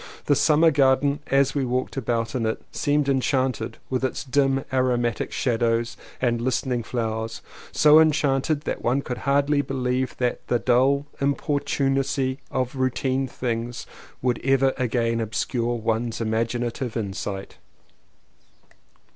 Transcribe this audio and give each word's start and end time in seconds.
The 0.25 0.35
summer 0.35 0.71
garden 0.71 1.19
as 1.27 1.53
we 1.53 1.63
walked 1.63 1.95
about 1.95 2.33
in 2.33 2.47
it 2.47 2.59
seemed 2.71 3.07
enchanted 3.07 3.77
with 3.87 4.03
its 4.03 4.23
dim 4.23 4.65
aromatic 4.73 5.31
shadows 5.31 5.95
and 6.19 6.41
listening 6.41 6.81
flowers— 6.81 7.43
so 7.71 7.99
enchant 7.99 8.49
ed 8.49 8.61
that 8.61 8.81
one 8.81 9.03
could 9.03 9.19
hardly 9.29 9.61
believe 9.61 10.17
that 10.17 10.47
the 10.47 10.57
dull 10.57 11.05
importunacy 11.19 12.39
of 12.49 12.71
the 12.71 12.79
routine 12.79 13.25
of 13.25 13.31
things 13.31 13.85
would 14.23 14.41
ever 14.43 14.73
again 14.75 15.19
obscure 15.21 15.75
one's 15.75 16.19
imaginative 16.19 16.97
insight. 16.97 17.57